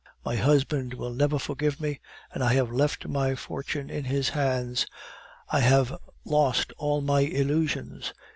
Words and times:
My 0.25 0.35
husband 0.35 0.95
will 0.95 1.13
never 1.13 1.37
forgive 1.37 1.79
me, 1.79 1.99
and 2.33 2.43
I 2.43 2.53
have 2.55 2.71
left 2.71 3.05
my 3.07 3.35
fortune 3.35 3.91
in 3.91 4.05
his 4.05 4.29
hands. 4.29 4.87
I 5.51 5.59
have 5.59 5.95
lost 6.25 6.73
all 6.77 7.01
my 7.01 7.19
illusions. 7.19 8.11